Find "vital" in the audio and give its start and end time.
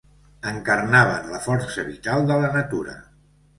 1.91-2.27